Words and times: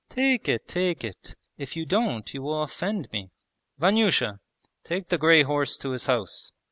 'Take 0.09 0.49
it, 0.49 0.67
take 0.67 1.03
it! 1.03 1.35
If 1.59 1.75
you 1.75 1.85
don't 1.85 2.33
you 2.33 2.41
will 2.41 2.63
offend 2.63 3.07
me. 3.11 3.29
Vanyusha! 3.77 4.39
Take 4.83 5.09
the 5.09 5.19
grey 5.19 5.43
horse 5.43 5.77
to 5.77 5.91
his 5.91 6.07
house.' 6.07 6.51